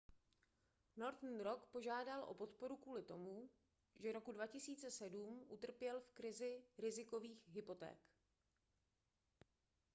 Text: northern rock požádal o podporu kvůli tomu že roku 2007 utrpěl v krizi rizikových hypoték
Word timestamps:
northern 0.97 1.37
rock 1.45 1.65
požádal 1.71 2.23
o 2.27 2.33
podporu 2.33 2.75
kvůli 2.75 3.03
tomu 3.03 3.49
že 3.99 4.11
roku 4.11 4.31
2007 4.31 5.45
utrpěl 5.49 5.99
v 5.99 6.11
krizi 6.11 6.63
rizikových 6.77 7.47
hypoték 7.47 7.99